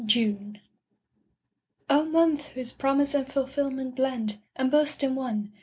June 0.03 0.59
O 1.87 2.03
month 2.03 2.47
whose 2.47 2.71
promise 2.71 3.13
and 3.13 3.27
fulfilment 3.31 3.95
blend, 3.95 4.37
And 4.55 4.71
burst 4.71 5.03
in 5.03 5.13
one! 5.13 5.53